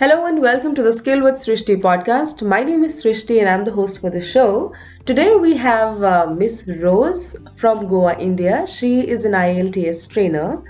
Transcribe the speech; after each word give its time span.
Hello 0.00 0.24
and 0.24 0.40
welcome 0.40 0.74
to 0.74 0.82
the 0.82 0.92
Skilled 0.94 1.22
with 1.22 1.34
Srishti 1.34 1.78
podcast. 1.78 2.40
My 2.40 2.62
name 2.64 2.84
is 2.84 3.02
Srishti 3.02 3.38
and 3.38 3.46
I'm 3.50 3.66
the 3.66 3.70
host 3.70 4.00
for 4.00 4.08
the 4.08 4.22
show. 4.22 4.72
Today 5.04 5.34
we 5.34 5.54
have 5.58 6.02
uh, 6.02 6.26
Miss 6.26 6.66
Rose 6.66 7.36
from 7.54 7.86
Goa, 7.86 8.18
India. 8.18 8.66
She 8.66 9.06
is 9.06 9.26
an 9.26 9.32
IELTS 9.32 10.08
trainer 10.08 10.62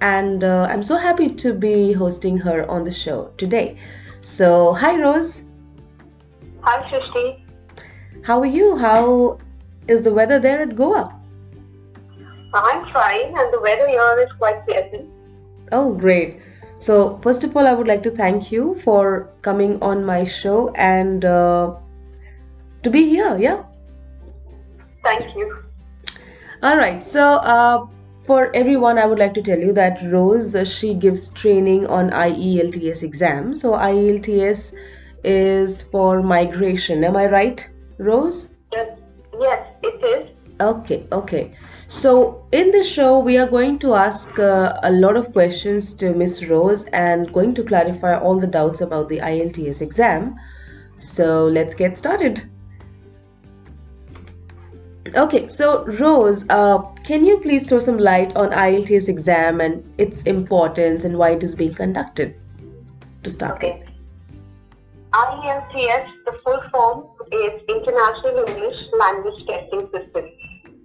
and 0.00 0.44
uh, 0.44 0.68
I'm 0.70 0.84
so 0.84 0.96
happy 0.96 1.28
to 1.30 1.52
be 1.52 1.94
hosting 1.94 2.38
her 2.38 2.64
on 2.70 2.84
the 2.84 2.92
show 2.92 3.32
today. 3.36 3.76
So, 4.20 4.72
hi 4.74 4.96
Rose. 5.00 5.42
Hi 6.60 6.88
Srishti. 6.88 7.40
How 8.22 8.38
are 8.38 8.52
you? 8.60 8.76
How 8.76 9.40
is 9.88 10.04
the 10.04 10.14
weather 10.14 10.38
there 10.38 10.62
at 10.62 10.76
Goa? 10.76 11.12
I'm 12.54 12.92
fine 12.92 13.36
and 13.36 13.52
the 13.52 13.60
weather 13.60 13.88
here 13.88 14.20
is 14.20 14.30
quite 14.38 14.64
pleasant. 14.64 15.10
Oh, 15.72 15.92
great. 15.92 16.40
So, 16.78 17.18
first 17.22 17.42
of 17.44 17.56
all, 17.56 17.66
I 17.66 17.72
would 17.72 17.88
like 17.88 18.02
to 18.02 18.10
thank 18.10 18.52
you 18.52 18.74
for 18.84 19.30
coming 19.42 19.82
on 19.82 20.04
my 20.04 20.24
show 20.24 20.68
and 20.74 21.24
uh, 21.24 21.74
to 22.82 22.90
be 22.90 23.08
here. 23.08 23.36
Yeah. 23.38 23.64
Thank 25.02 25.34
you. 25.34 25.64
All 26.62 26.76
right. 26.76 27.02
So, 27.02 27.22
uh, 27.22 27.86
for 28.24 28.54
everyone, 28.54 28.98
I 28.98 29.06
would 29.06 29.18
like 29.18 29.34
to 29.34 29.42
tell 29.42 29.58
you 29.58 29.72
that 29.72 30.02
Rose 30.10 30.56
she 30.68 30.94
gives 30.94 31.28
training 31.30 31.86
on 31.86 32.10
IELTS 32.10 33.02
exam. 33.02 33.54
So, 33.54 33.72
IELTS 33.72 34.72
is 35.24 35.82
for 35.82 36.22
migration. 36.22 37.04
Am 37.04 37.16
I 37.16 37.26
right, 37.26 37.68
Rose? 37.98 38.48
Yes, 38.72 38.98
yes 39.40 39.66
it 39.82 40.04
is. 40.04 40.28
Okay. 40.60 41.06
Okay. 41.12 41.52
So, 41.88 42.44
in 42.50 42.72
the 42.72 42.82
show, 42.82 43.20
we 43.20 43.38
are 43.38 43.46
going 43.46 43.78
to 43.78 43.94
ask 43.94 44.36
uh, 44.40 44.78
a 44.82 44.90
lot 44.90 45.16
of 45.16 45.32
questions 45.32 45.92
to 45.94 46.12
Miss 46.14 46.44
Rose 46.44 46.84
and 46.86 47.32
going 47.32 47.54
to 47.54 47.62
clarify 47.62 48.18
all 48.18 48.40
the 48.40 48.46
doubts 48.48 48.80
about 48.80 49.08
the 49.08 49.18
IELTS 49.18 49.80
exam. 49.80 50.34
So, 50.96 51.46
let's 51.46 51.74
get 51.74 51.96
started. 51.96 52.42
Okay, 55.14 55.46
so 55.46 55.84
Rose, 55.84 56.44
uh, 56.50 56.78
can 57.04 57.24
you 57.24 57.38
please 57.38 57.68
throw 57.68 57.78
some 57.78 57.98
light 57.98 58.36
on 58.36 58.50
IELTS 58.50 59.08
exam 59.08 59.60
and 59.60 59.84
its 59.96 60.24
importance 60.24 61.04
and 61.04 61.16
why 61.16 61.30
it 61.30 61.44
is 61.44 61.54
being 61.54 61.74
conducted? 61.74 62.34
To 63.22 63.30
start 63.30 63.56
Okay. 63.56 63.84
IELTS, 65.12 66.08
the 66.26 66.38
full 66.44 66.60
form 66.72 67.06
is 67.30 67.62
International 67.68 68.44
English 68.48 68.76
Language 68.98 69.46
Testing 69.46 69.88
System. 69.92 70.30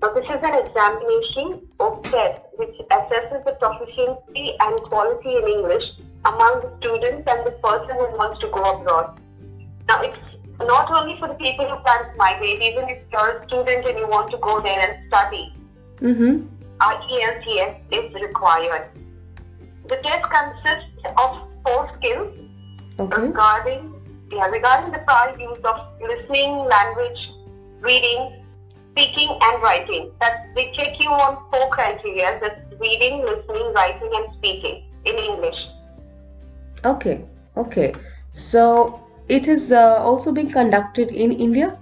Now, 0.02 0.14
this 0.14 0.26
is 0.26 0.42
an 0.42 0.56
examination 0.66 1.68
of 1.80 2.02
test 2.04 2.42
which 2.58 2.76
assesses 2.90 3.46
the 3.46 3.54
proficiency 3.60 4.56
and 4.60 4.82
quality 4.82 5.36
in 5.38 5.48
English 5.48 5.84
among 6.26 6.62
the 6.62 6.74
students 6.80 7.28
and 7.28 7.46
the 7.46 7.52
person 7.64 7.96
who 7.96 8.18
wants 8.18 8.40
to 8.42 8.48
go 8.50 8.80
abroad. 8.80 9.20
Now, 9.88 10.02
it's 10.02 10.18
not 10.60 10.92
only 10.92 11.20
for 11.20 11.28
the 11.28 11.36
people 11.36 11.68
who 11.68 11.76
plan 11.84 12.10
to 12.10 12.16
migrate, 12.16 12.62
even 12.62 12.90
if 12.90 13.00
you're 13.12 13.42
a 13.42 13.48
student 13.48 13.86
and 13.86 13.98
you 13.98 14.08
want 14.08 14.32
to 14.32 14.38
go 14.38 14.60
there 14.62 14.80
and 14.80 15.08
study, 15.08 15.54
Mm-hmm. 16.02 16.48
IELTS 16.80 17.78
is 17.92 18.14
required. 18.16 18.90
The 19.88 19.98
test 19.98 20.26
consists 20.32 21.14
of 21.16 21.48
four 21.64 21.92
skills 21.98 22.34
Okay. 23.00 23.22
regarding 23.22 23.94
yeah, 24.32 24.48
regarding 24.48 24.92
the 24.92 25.00
prior 25.00 25.38
use 25.38 25.60
of 25.64 25.76
listening, 26.02 26.66
language, 26.66 27.20
reading, 27.82 28.41
speaking, 28.92 29.38
and 29.42 29.62
writing. 29.62 30.12
That 30.20 30.48
they 30.56 30.72
check 30.78 31.00
you 31.00 31.10
on 31.10 31.38
four 31.52 31.70
criteria: 31.72 32.40
that's 32.42 32.80
reading, 32.80 33.22
listening, 33.26 33.74
writing, 33.74 34.12
and 34.14 34.34
speaking 34.38 34.84
in 35.06 35.16
English. 35.16 35.60
Okay. 36.86 37.22
Okay. 37.58 37.94
So, 38.34 39.00
it 39.28 39.48
is 39.48 39.72
uh, 39.72 39.98
also 40.02 40.32
being 40.32 40.52
conducted 40.52 41.10
in 41.12 41.32
India? 41.32 41.78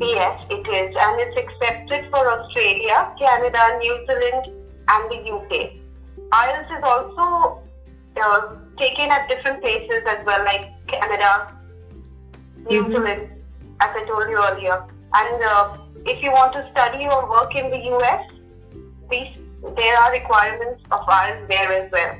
Yes, 0.00 0.40
it 0.50 0.66
is, 0.66 0.96
and 0.98 1.20
it's 1.20 1.36
accepted 1.36 2.10
for 2.10 2.22
Australia, 2.28 3.14
Canada, 3.18 3.78
New 3.78 4.06
Zealand, 4.06 4.46
and 4.88 5.10
the 5.10 5.18
UK. 5.30 5.70
IELTS 6.32 6.78
is 6.78 6.82
also 6.82 7.60
uh, 8.20 8.56
taken 8.78 9.10
at 9.10 9.28
different 9.28 9.60
places 9.60 10.02
as 10.06 10.24
well, 10.26 10.44
like 10.44 10.66
Canada, 10.88 11.52
New 12.68 12.82
Mhm. 12.82 12.92
Zealand, 12.92 13.28
as 13.80 13.90
I 13.94 14.04
told 14.04 14.28
you 14.28 14.38
earlier. 14.38 14.84
And 15.14 15.42
uh, 15.42 15.78
if 16.06 16.22
you 16.22 16.30
want 16.30 16.52
to 16.54 16.68
study 16.70 17.06
or 17.06 17.28
work 17.28 17.54
in 17.54 17.70
the 17.70 17.78
US, 17.96 18.24
these 19.10 19.36
there 19.76 19.96
are 19.96 20.10
requirements 20.12 20.82
of 20.90 21.00
IELTS 21.06 21.48
there 21.48 21.72
as 21.72 21.92
well. 21.92 22.16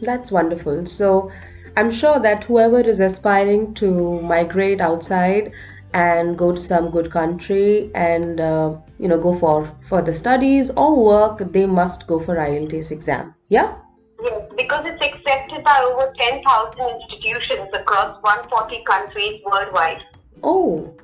That's 0.00 0.30
wonderful. 0.32 0.86
So 0.86 1.30
I'm 1.76 1.90
sure 1.90 2.18
that 2.20 2.44
whoever 2.44 2.80
is 2.80 3.00
aspiring 3.00 3.74
to 3.74 4.20
migrate 4.22 4.80
outside 4.80 5.52
and 5.92 6.38
go 6.38 6.52
to 6.52 6.60
some 6.60 6.90
good 6.90 7.10
country 7.10 7.90
and 7.94 8.40
uh, 8.40 8.76
you 8.98 9.08
know 9.08 9.20
go 9.20 9.34
for 9.34 9.70
further 9.88 10.12
studies 10.12 10.70
or 10.70 11.04
work, 11.04 11.52
they 11.52 11.66
must 11.66 12.06
go 12.06 12.18
for 12.18 12.36
IELTS 12.36 12.90
exam. 12.90 13.34
Yeah. 13.48 13.74
Yes, 14.22 14.42
because 14.56 14.84
it's 14.86 15.02
accepted 15.02 15.64
by 15.64 15.80
over 15.80 16.12
10,000 16.18 16.78
institutions 16.78 17.70
across 17.72 18.22
140 18.22 18.84
countries 18.84 19.40
worldwide. 19.46 20.02
Oh, 20.42 20.94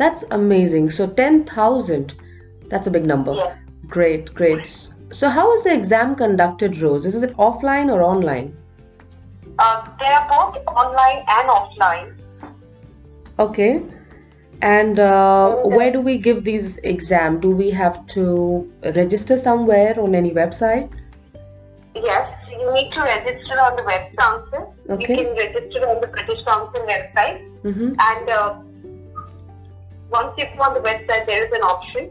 that's 0.00 0.24
amazing. 0.30 0.88
So 0.88 1.06
10,000. 1.06 2.14
That's 2.70 2.86
a 2.86 2.90
big 2.90 3.04
number. 3.04 3.34
Yes. 3.34 3.56
Great, 3.86 4.34
great. 4.34 4.66
So 5.10 5.28
how 5.28 5.52
is 5.54 5.64
the 5.64 5.74
exam 5.74 6.14
conducted, 6.14 6.78
Rose? 6.80 7.04
Is 7.04 7.22
it 7.22 7.36
offline 7.36 7.92
or 7.92 8.02
online? 8.02 8.56
Uh, 9.58 9.86
they 9.98 10.06
are 10.06 10.26
both 10.28 10.56
online 10.68 11.18
and 11.28 11.50
offline. 11.50 12.16
Okay. 13.38 13.82
And 14.62 14.98
uh, 14.98 15.56
where 15.64 15.92
do 15.92 16.00
we 16.00 16.16
give 16.16 16.44
these 16.44 16.78
exam? 16.78 17.38
Do 17.38 17.50
we 17.50 17.70
have 17.70 18.06
to 18.14 18.72
register 18.94 19.36
somewhere 19.36 20.00
on 20.00 20.14
any 20.14 20.30
website? 20.30 20.90
Yes, 21.94 22.26
you 22.50 22.72
need 22.72 22.90
to 22.92 23.00
register 23.02 23.60
on 23.60 23.76
the 23.76 23.82
Web 23.82 24.16
Council. 24.16 24.74
Okay. 24.88 25.18
You 25.18 25.24
can 25.26 25.36
register 25.36 25.86
on 25.88 26.00
the 26.00 26.06
British 26.06 26.42
Council 26.46 26.80
website. 26.88 27.46
Mm-hmm. 27.64 27.94
And 27.98 28.30
uh, 28.30 28.60
once 30.10 30.32
you 30.38 30.46
go 30.56 30.62
on 30.64 30.74
the 30.74 30.80
website, 30.80 31.26
there 31.26 31.44
is 31.46 31.52
an 31.52 31.62
option 31.62 32.10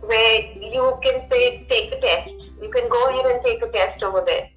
where 0.00 0.40
you 0.74 0.98
can 1.02 1.28
say 1.30 1.66
take 1.68 1.92
a 1.92 2.00
test. 2.00 2.30
You 2.62 2.70
can 2.70 2.88
go 2.88 3.06
ahead 3.08 3.26
and 3.34 3.44
take 3.44 3.62
a 3.62 3.68
test 3.68 4.02
over 4.02 4.22
there. 4.24 4.48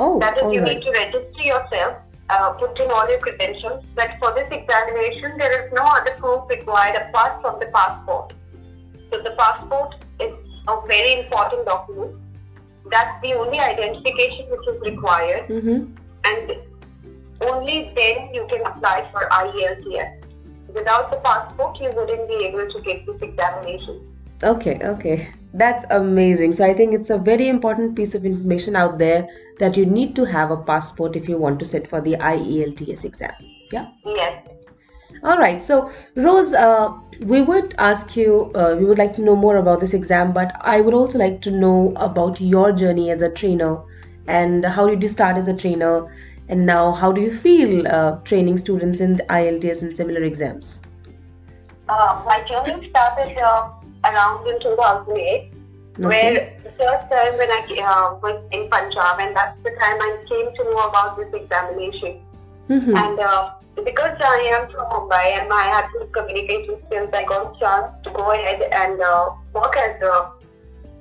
Oh, 0.00 0.18
That 0.18 0.36
is, 0.38 0.52
you 0.52 0.60
right. 0.60 0.74
need 0.76 0.82
to 0.84 0.90
register 0.90 1.42
yourself, 1.42 1.96
uh, 2.28 2.50
put 2.52 2.78
in 2.80 2.90
all 2.90 3.08
your 3.08 3.18
credentials. 3.20 3.84
But 3.94 4.10
for 4.18 4.34
this 4.34 4.48
examination, 4.50 5.38
there 5.38 5.64
is 5.66 5.72
no 5.72 5.82
other 5.84 6.14
proof 6.18 6.48
required 6.48 6.96
apart 7.08 7.40
from 7.40 7.60
the 7.60 7.66
passport. 7.66 8.32
So 9.10 9.22
the 9.22 9.32
passport 9.38 9.94
is 10.20 10.32
a 10.68 10.76
very 10.86 11.20
important 11.20 11.66
document. 11.66 12.16
That's 12.90 13.22
the 13.22 13.34
only 13.34 13.58
identification 13.60 14.46
which 14.50 14.66
is 14.74 14.80
required, 14.82 15.48
Mm-hmm. 15.48 15.94
and 16.24 16.52
only 17.40 17.92
then 17.94 18.32
you 18.34 18.46
can 18.50 18.62
apply 18.66 19.08
for 19.12 19.28
IELTS. 19.30 20.21
Without 20.74 21.10
the 21.10 21.18
passport, 21.18 21.78
you 21.80 21.92
wouldn't 21.94 22.28
be 22.28 22.44
able 22.46 22.70
to 22.70 22.80
get 22.82 23.06
this 23.06 23.20
examination. 23.20 24.06
Okay, 24.42 24.78
okay. 24.82 25.28
That's 25.54 25.84
amazing. 25.90 26.54
So 26.54 26.64
I 26.64 26.72
think 26.72 26.94
it's 26.94 27.10
a 27.10 27.18
very 27.18 27.48
important 27.48 27.94
piece 27.94 28.14
of 28.14 28.24
information 28.24 28.74
out 28.74 28.98
there 28.98 29.28
that 29.58 29.76
you 29.76 29.84
need 29.84 30.16
to 30.16 30.24
have 30.24 30.50
a 30.50 30.56
passport 30.56 31.14
if 31.14 31.28
you 31.28 31.36
want 31.36 31.58
to 31.60 31.66
sit 31.66 31.86
for 31.86 32.00
the 32.00 32.14
IELTS 32.14 33.04
exam. 33.04 33.32
Yeah. 33.70 33.88
Yes. 34.04 34.48
All 35.22 35.36
right. 35.38 35.62
So, 35.62 35.92
Rose, 36.16 36.54
uh, 36.54 36.92
we 37.20 37.42
would 37.42 37.74
ask 37.78 38.16
you, 38.16 38.50
uh, 38.54 38.74
we 38.78 38.86
would 38.86 38.98
like 38.98 39.14
to 39.14 39.22
know 39.22 39.36
more 39.36 39.56
about 39.58 39.80
this 39.80 39.94
exam, 39.94 40.32
but 40.32 40.56
I 40.60 40.80
would 40.80 40.94
also 40.94 41.18
like 41.18 41.40
to 41.42 41.50
know 41.50 41.92
about 41.96 42.40
your 42.40 42.72
journey 42.72 43.10
as 43.10 43.22
a 43.22 43.28
trainer 43.28 43.82
and 44.26 44.64
how 44.64 44.86
did 44.88 45.02
you 45.02 45.08
start 45.08 45.36
as 45.36 45.48
a 45.48 45.54
trainer, 45.54 46.12
and 46.48 46.66
now 46.66 46.92
how 46.92 47.12
do 47.12 47.20
you 47.20 47.30
feel 47.30 47.86
uh, 47.88 48.16
training 48.20 48.58
students 48.58 49.00
in 49.00 49.16
the 49.16 49.24
IELTS 49.24 49.82
and 49.82 49.96
similar 49.96 50.22
exams? 50.22 50.80
Uh, 51.88 52.22
my 52.24 52.42
journey 52.48 52.88
started 52.90 53.36
uh, 53.38 53.70
around 54.04 54.46
in 54.46 54.60
2008. 54.60 55.52
where 55.98 56.56
the 56.64 56.70
first 56.70 57.10
time 57.10 57.36
when 57.36 57.50
I 57.50 57.60
uh, 57.84 58.18
was 58.22 58.42
in 58.50 58.68
Punjab, 58.70 59.20
and 59.20 59.36
that's 59.36 59.58
the 59.62 59.70
time 59.70 60.00
I 60.00 60.24
came 60.28 60.54
to 60.56 60.64
know 60.64 60.88
about 60.88 61.18
this 61.18 61.32
examination. 61.34 62.20
Mm-hmm. 62.70 62.96
And 62.96 63.18
uh, 63.20 63.50
because 63.84 64.16
I 64.20 64.38
am 64.56 64.70
from 64.70 64.88
Mumbai 64.88 65.40
and 65.40 65.52
I 65.52 65.64
had 65.64 65.86
good 65.92 66.12
communication 66.12 66.78
skills, 66.86 67.10
I 67.12 67.24
got 67.24 67.54
a 67.54 67.58
chance 67.58 67.92
to 68.04 68.10
go 68.10 68.32
ahead 68.32 68.62
and 68.62 69.00
uh, 69.00 69.30
work 69.52 69.76
as 69.76 70.00
a 70.00 70.32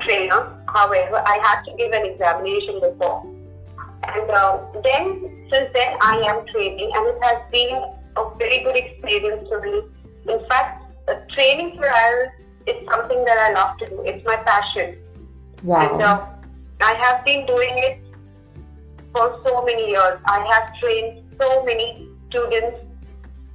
trainer. 0.02 0.58
However, 0.68 1.24
I 1.26 1.38
had 1.44 1.64
to 1.64 1.78
give 1.78 1.92
an 1.94 2.06
examination 2.06 2.82
before. 2.82 3.24
And 4.03 4.31
uh, 4.31 4.59
then, 4.83 5.48
since 5.51 5.69
then, 5.74 5.98
I 6.01 6.18
am 6.27 6.45
training, 6.48 6.92
and 6.94 7.07
it 7.07 7.18
has 7.21 7.38
been 7.51 7.83
a 8.18 8.36
very 8.38 8.63
good 8.63 8.75
experience 8.75 9.48
for 9.48 9.62
me. 9.62 9.83
In 10.27 10.45
fact, 10.48 10.83
uh, 11.07 11.15
training 11.36 11.77
for 11.77 11.83
IELTS 11.83 12.31
is 12.68 12.88
something 12.89 13.24
that 13.25 13.38
I 13.38 13.53
love 13.53 13.77
to 13.80 13.89
do. 13.89 14.01
It's 14.03 14.25
my 14.25 14.38
passion. 14.38 14.98
Wow. 15.63 15.94
And 15.94 16.01
uh, 16.01 16.25
I 16.81 16.94
have 16.95 17.24
been 17.25 17.45
doing 17.45 17.77
it 17.77 18.00
for 19.13 19.39
so 19.45 19.63
many 19.63 19.89
years. 19.89 20.19
I 20.25 20.39
have 20.47 20.75
trained 20.80 21.24
so 21.39 21.63
many 21.63 22.07
students, 22.30 22.77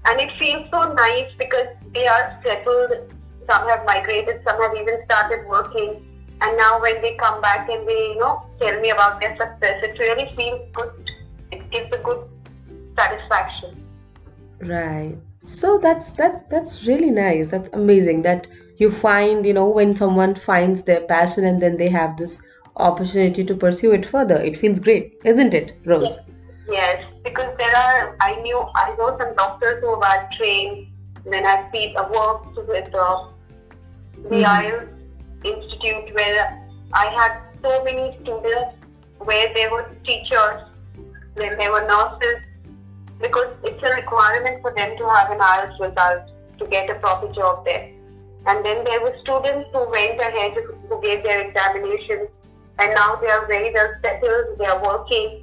and 0.05 0.21
it 0.21 0.31
feels 0.39 0.69
so 0.71 0.93
nice 0.93 1.31
because 1.39 1.67
they 1.93 2.07
are 2.07 2.41
settled. 2.45 3.13
Some 3.49 3.69
have 3.69 3.85
migrated, 3.85 4.43
some 4.45 4.61
have 4.61 4.75
even 4.77 5.05
started 5.05 5.47
working, 5.49 6.06
and 6.41 6.57
now 6.57 6.81
when 6.81 7.01
they 7.03 7.17
come 7.17 7.41
back 7.41 7.69
and 7.69 7.87
they, 7.89 8.13
you 8.15 8.19
know, 8.19 8.43
tell 8.61 8.81
me 8.81 8.91
about 8.91 9.21
their 9.21 9.37
success, 9.37 9.83
it 9.83 9.99
really 9.99 10.31
feels 10.37 10.61
good. 10.75 10.91
It 11.53 11.71
gives 11.71 11.93
a 11.93 11.99
good 11.99 12.25
satisfaction. 12.97 13.77
Right. 14.61 15.17
So 15.43 15.79
that's 15.79 16.13
that's 16.13 16.41
that's 16.51 16.87
really 16.87 17.11
nice. 17.11 17.49
That's 17.49 17.69
amazing 17.73 18.23
that 18.23 18.47
you 18.77 18.91
find, 18.91 19.45
you 19.47 19.53
know, 19.55 19.69
when 19.69 19.95
someone 19.97 20.35
finds 20.35 20.83
their 20.85 21.01
passion 21.01 21.45
and 21.45 21.61
then 21.61 21.77
they 21.77 21.89
have 21.89 22.17
this 22.17 22.41
opportunity 22.77 23.45
to 23.45 23.55
pursue 23.55 23.93
it 23.93 24.05
further. 24.07 24.37
It 24.43 24.57
feels 24.57 24.79
great, 24.79 25.15
isn't 25.25 25.55
it, 25.55 25.79
Rose? 25.85 26.19
Yes, 26.69 26.99
yes. 26.99 27.05
because 27.25 27.57
there 27.59 27.77
are 27.77 28.17
I 28.21 28.37
knew 28.43 28.59
I 28.75 28.95
know 28.99 29.17
some 29.19 29.35
doctors 29.37 29.83
who 29.83 29.91
are 29.91 30.29
trained. 30.39 30.89
Then 31.25 31.47
I 31.47 31.69
see 31.73 31.95
I 31.97 32.09
worked 32.11 32.57
with 32.57 32.95
uh, 32.95 33.29
the 34.31 34.43
Mhm. 34.43 34.45
IELTS 34.45 34.96
Institute 35.47 36.15
where 36.15 36.63
I 36.93 37.07
had 37.07 37.41
so 37.63 37.83
many 37.85 38.17
students 38.23 38.77
where 39.19 39.53
they 39.55 39.69
were 39.69 39.89
teachers, 40.05 40.63
then 41.35 41.57
they 41.59 41.69
were 41.69 41.87
nurses, 41.87 42.43
because 43.21 43.55
it's 43.65 43.83
a 43.83 43.91
requirement 43.95 44.61
for 44.63 44.73
them 44.75 44.97
to 44.97 45.09
have 45.09 45.31
an 45.31 45.39
IELTS 45.39 45.81
result 45.81 46.31
to 46.59 46.67
get 46.67 46.91
a 46.91 46.95
proper 46.97 47.33
job 47.33 47.65
there. 47.65 47.91
And 48.47 48.65
then 48.65 48.85
there 48.85 49.01
were 49.01 49.15
students 49.23 49.69
who 49.73 49.91
went 49.91 50.21
ahead 50.21 50.55
who 50.89 51.03
gave 51.03 51.23
their 51.23 51.41
examinations 51.49 52.29
and 52.79 52.95
now 52.95 53.17
they 53.17 53.29
are 53.29 53.47
very 53.47 53.73
well 53.73 53.93
settled, 54.03 54.59
they 54.59 54.67
are 54.67 54.83
working. 54.83 55.43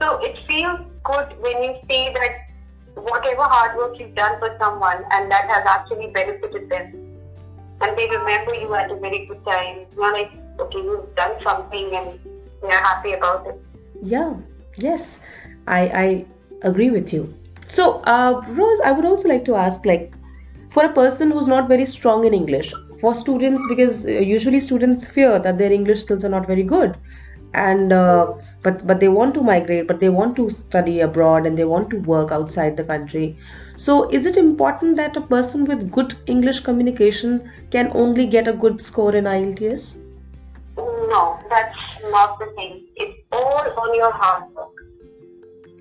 So 0.00 0.18
it 0.18 0.36
feels 0.48 0.80
good 1.04 1.40
when 1.40 1.62
you 1.62 1.74
see 1.88 2.12
that 2.14 2.46
whatever 2.94 3.42
hard 3.42 3.76
work 3.76 3.98
you've 3.98 4.14
done 4.14 4.38
for 4.38 4.56
someone 4.58 5.04
and 5.10 5.30
that 5.30 5.48
has 5.48 5.64
actually 5.66 6.08
benefited 6.08 6.68
them. 6.70 7.01
And 7.82 7.98
they 7.98 8.08
remember 8.08 8.54
you 8.54 8.74
at 8.74 8.90
a 8.90 8.96
very 8.96 9.26
good 9.26 9.44
time. 9.44 9.86
You're 9.96 10.12
like, 10.12 10.30
okay, 10.60 10.78
you've 10.78 11.14
done 11.16 11.32
something 11.42 11.94
and 11.94 12.18
they're 12.62 12.70
happy 12.70 13.12
about 13.12 13.46
it. 13.46 13.60
Yeah, 14.02 14.34
yes, 14.76 15.20
I 15.66 15.80
I 16.04 16.24
agree 16.62 16.90
with 16.90 17.12
you. 17.12 17.34
So, 17.66 18.00
uh, 18.14 18.42
Rose, 18.48 18.80
I 18.84 18.92
would 18.92 19.04
also 19.04 19.28
like 19.28 19.44
to 19.46 19.54
ask, 19.56 19.84
like, 19.86 20.12
for 20.70 20.84
a 20.84 20.92
person 20.92 21.30
who's 21.30 21.48
not 21.48 21.68
very 21.68 21.86
strong 21.86 22.24
in 22.24 22.34
English, 22.34 22.72
for 23.00 23.14
students, 23.14 23.62
because 23.68 24.04
uh, 24.06 24.10
usually 24.10 24.60
students 24.60 25.06
fear 25.06 25.38
that 25.38 25.58
their 25.58 25.72
English 25.72 26.00
skills 26.00 26.24
are 26.24 26.28
not 26.28 26.46
very 26.46 26.62
good, 26.62 26.96
and 27.54 27.92
uh, 27.92 28.32
but 28.62 28.86
but 28.86 29.00
they 29.00 29.08
want 29.08 29.34
to 29.34 29.42
migrate, 29.42 29.86
but 29.86 30.00
they 30.00 30.08
want 30.08 30.36
to 30.36 30.48
study 30.50 31.00
abroad 31.00 31.46
and 31.46 31.56
they 31.56 31.64
want 31.64 31.90
to 31.90 31.98
work 31.98 32.32
outside 32.32 32.76
the 32.76 32.84
country. 32.84 33.36
So, 33.76 34.08
is 34.10 34.26
it 34.26 34.36
important 34.36 34.96
that 34.96 35.16
a 35.16 35.20
person 35.20 35.64
with 35.64 35.90
good 35.90 36.14
English 36.26 36.60
communication 36.60 37.50
can 37.70 37.90
only 37.94 38.26
get 38.26 38.48
a 38.48 38.52
good 38.52 38.80
score 38.80 39.14
in 39.14 39.24
IELTS? 39.24 39.96
No, 40.76 41.38
that's 41.50 41.76
not 42.10 42.38
the 42.38 42.46
thing. 42.56 42.86
It's 42.96 43.18
all 43.32 43.80
on 43.84 43.94
your 43.94 44.12
hard 44.12 44.44
work. 44.54 44.68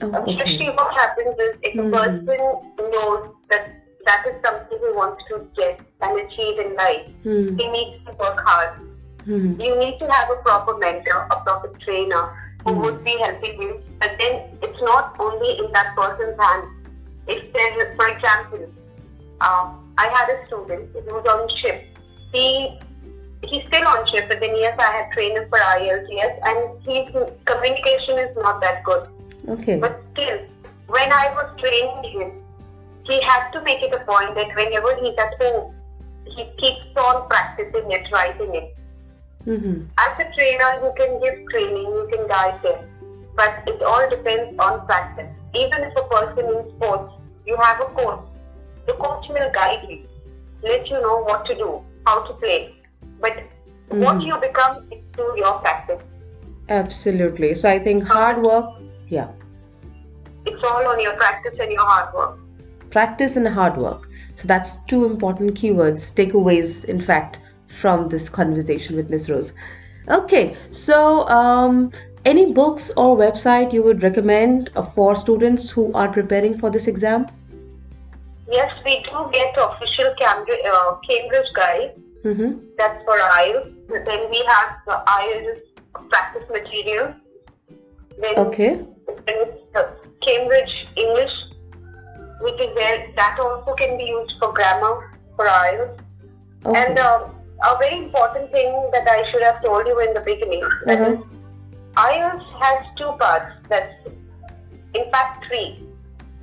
Oh, 0.03 0.07
Especially 0.07 0.69
okay. 0.69 0.75
what 0.75 0.94
happens 0.94 1.35
is 1.39 1.56
if 1.62 1.75
Mhm. 1.75 1.88
a 1.88 1.97
person 1.97 2.91
knows 2.91 3.29
that 3.50 3.69
that 4.06 4.25
is 4.31 4.41
something 4.44 4.79
he 4.85 4.91
wants 4.91 5.23
to 5.29 5.47
get 5.56 5.79
and 6.01 6.19
achieve 6.19 6.59
in 6.59 6.75
life, 6.75 7.07
Hmm. 7.23 7.57
he 7.57 7.68
needs 7.69 8.06
to 8.06 8.12
work 8.23 8.39
hard. 8.39 8.91
Hmm. 9.25 9.59
You 9.59 9.75
need 9.77 10.00
to 10.00 10.07
have 10.12 10.29
a 10.31 10.35
proper 10.41 10.77
mentor, 10.77 11.27
a 11.31 11.39
proper 11.41 11.69
trainer 11.79 12.23
who 12.63 12.71
Mhm. 12.71 12.81
would 12.83 13.03
be 13.03 13.18
helping 13.18 13.62
you. 13.62 13.79
But 14.00 14.12
then 14.18 14.57
it's 14.62 14.81
not 14.81 15.15
only 15.19 15.57
in 15.59 15.71
that 15.71 15.95
person's 15.95 16.39
hands. 16.41 16.68
If 17.27 17.53
there's, 17.53 17.95
for 17.95 18.07
example, 18.07 18.68
uh, 19.41 19.69
I 19.97 20.07
had 20.07 20.29
a 20.29 20.45
student 20.47 20.89
who 20.94 21.13
was 21.13 21.25
on 21.25 21.47
ship. 21.62 21.83
He 22.33 22.79
he's 23.44 23.65
still 23.68 23.88
on 23.88 24.07
ship, 24.07 24.27
but 24.29 24.39
then 24.39 24.56
yes, 24.56 24.77
I 24.79 24.91
had 24.97 25.12
trained 25.12 25.38
him 25.38 25.50
for 25.50 25.57
IELTS, 25.57 26.39
and 26.44 26.59
his 26.83 27.29
communication 27.45 28.19
is 28.19 28.35
not 28.38 28.62
that 28.62 28.83
good. 28.83 29.07
Okay. 29.50 29.77
But 29.77 30.01
still, 30.13 30.39
when 30.88 31.12
I 31.12 31.33
was 31.33 31.47
training 31.59 32.03
him, 32.12 32.31
he 33.06 33.21
had 33.21 33.50
to 33.51 33.62
make 33.62 33.81
it 33.81 33.94
a 33.94 34.00
point 34.06 34.35
that 34.35 34.56
whenever 34.56 34.95
he's 34.97 35.18
at 35.18 35.33
home, 35.41 35.73
he 36.25 36.45
keeps 36.59 36.85
on 36.95 37.27
practicing 37.27 37.91
it, 37.91 38.12
writing 38.12 38.53
it. 38.56 38.75
Mm-hmm. 39.48 39.82
As 39.98 40.20
a 40.20 40.34
trainer, 40.36 40.70
you 40.84 40.92
can 40.98 41.20
give 41.22 41.36
training, 41.50 41.88
you 41.98 42.08
can 42.12 42.28
guide 42.28 42.62
them, 42.64 42.86
but 43.36 43.64
it 43.68 43.82
all 43.82 44.10
depends 44.10 44.58
on 44.60 44.86
practice. 44.86 45.30
Even 45.56 45.84
if 45.84 45.94
a 45.96 46.04
person 46.14 46.46
in 46.56 46.64
sports, 46.76 47.14
you 47.46 47.58
have 47.58 47.82
a 47.82 47.86
coach, 47.86 48.22
the 48.88 48.94
coach 48.94 49.26
will 49.30 49.52
guide 49.54 49.86
you, 49.90 50.08
let 50.64 50.88
you 50.90 51.02
know 51.02 51.22
what 51.24 51.46
to 51.46 51.56
do, 51.56 51.82
how 52.06 52.22
to 52.28 52.34
play. 52.36 52.76
But 53.20 53.44
what 53.90 54.16
Mhm. 54.16 54.26
you 54.28 54.38
become 54.38 54.78
is 54.92 55.02
through 55.16 55.38
your 55.38 55.54
practice. 55.60 56.02
Absolutely. 56.70 57.54
So 57.56 57.70
I 57.70 57.80
think 57.80 58.04
hard 58.04 58.42
work, 58.42 58.66
yeah, 59.08 59.28
It's 60.46 60.64
all 60.64 60.88
on 60.88 61.00
your 61.00 61.14
practice 61.16 61.58
and 61.60 61.72
your 61.72 61.86
hard 61.86 62.14
work. 62.14 62.38
practice 62.90 63.36
and 63.36 63.48
hard 63.48 63.78
work. 63.78 64.08
So 64.36 64.48
that's 64.48 64.76
two 64.88 65.06
important 65.06 65.54
keywords, 65.56 66.14
takeaways, 66.14 66.84
in 66.86 67.00
fact, 67.00 67.40
from 67.81 68.07
this 68.10 68.30
conversation 68.30 68.95
with 68.95 69.10
Miss 69.10 69.30
Rose. 69.30 69.54
Okay, 70.07 70.56
so 70.72 71.28
um, 71.28 71.92
any 72.25 72.51
books 72.54 72.92
or 72.95 73.18
website 73.18 73.74
you 73.74 73.83
would 73.83 74.04
recommend 74.04 74.69
uh, 74.75 74.83
for 74.83 75.16
students 75.16 75.69
who 75.69 75.92
are 75.94 76.07
preparing 76.07 76.57
for 76.57 76.69
this 76.69 76.88
exam? 76.88 77.28
Yes, 78.48 78.72
we 78.86 78.95
do 79.04 79.30
get 79.31 79.57
official 79.57 80.13
Cambridge, 80.19 80.60
uh, 80.72 80.95
Cambridge 81.07 81.51
guide. 81.56 81.94
Mm-hmm. 82.24 82.60
That's 82.78 83.04
for 83.06 83.18
IELTS. 83.18 84.06
Then 84.06 84.30
we 84.30 84.44
have 84.48 84.78
the 84.86 85.01
IELTS 85.07 86.10
practice 86.10 86.48
material. 86.50 87.16
Then 88.19 88.38
Okay. 88.38 88.86
Cambridge 90.22 90.74
English, 90.95 91.31
which 92.42 92.60
is 92.62 92.75
where 92.75 93.12
that 93.16 93.39
also 93.39 93.74
can 93.74 93.98
be 93.98 94.04
used 94.04 94.33
for 94.39 94.54
grammar 94.54 95.18
for 95.36 95.48
IELTS. 95.48 96.00
Okay. 96.66 96.86
And 96.86 97.00
um, 97.00 97.31
a 97.63 97.78
very 97.78 97.98
important 97.98 98.52
thing 98.52 98.90
that 98.94 99.08
I 99.08 99.24
should 99.31 99.44
have 99.44 99.62
told 99.63 99.88
you 99.88 100.00
in 100.00 100.13
the 100.13 100.22
beginning 100.22 100.63
that 100.86 101.00
Uh-huh. 101.00 101.16
IELTS 101.97 102.45
has 102.62 102.81
two 102.97 103.12
parts. 103.19 103.54
That's 103.69 103.94
in 104.94 105.09
fact 105.12 105.45
three. 105.47 105.80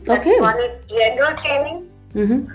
That's 0.05 0.27
Okay. 0.27 0.41
One 0.41 0.59
is 0.61 0.73
general 0.89 1.35
training, 1.45 1.89
Mm-hmm. 2.15 2.47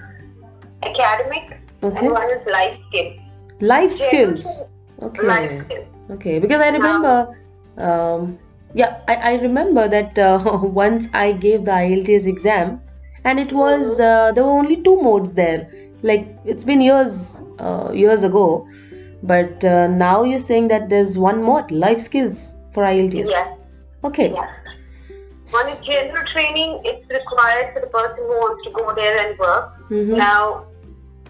academic, 0.83 1.59
Okay. 1.83 2.05
and 2.05 2.11
one 2.11 2.29
is 2.29 2.45
life 2.47 2.77
skills. 2.89 3.19
Life 3.61 3.91
General 3.97 4.37
skills. 4.37 4.63
Okay. 5.01 5.27
Life 5.27 5.51
skill. 5.65 5.85
Okay, 6.11 6.39
because 6.39 6.61
I 6.61 6.69
remember, 6.69 7.27
um, 7.77 8.39
yeah, 8.73 8.97
I, 9.07 9.15
I 9.15 9.33
remember 9.35 9.87
that 9.89 10.17
uh, 10.19 10.59
once 10.63 11.07
I 11.13 11.33
gave 11.33 11.65
the 11.65 11.71
IELTS 11.71 12.27
exam, 12.27 12.81
and 13.25 13.39
it 13.39 13.53
was 13.53 13.99
uh, 13.99 14.31
there 14.33 14.43
were 14.43 14.51
only 14.63 14.81
two 14.83 15.01
modes 15.01 15.33
there. 15.33 15.69
Like 16.03 16.39
it's 16.45 16.63
been 16.63 16.81
years, 16.81 17.42
uh, 17.59 17.91
years 17.93 18.23
ago, 18.23 18.67
but 19.23 19.63
uh, 19.63 19.87
now 19.87 20.23
you're 20.23 20.39
saying 20.39 20.67
that 20.69 20.89
there's 20.89 21.17
one 21.17 21.41
more 21.43 21.65
life 21.69 21.99
skills 22.01 22.55
for 22.73 22.83
IELTS. 22.83 23.29
Yes. 23.29 23.57
Okay. 24.03 24.31
Yes. 24.31 24.49
One 25.51 25.67
is 25.69 25.79
general 25.81 26.23
training. 26.33 26.81
It's 26.83 27.07
required 27.09 27.73
for 27.73 27.81
the 27.81 27.87
person 27.87 28.17
who 28.17 28.27
wants 28.27 28.63
to 28.65 28.71
go 28.71 28.93
there 28.95 29.17
and 29.25 29.37
work 29.37 29.73
Mhm. 29.89 30.17
now 30.17 30.65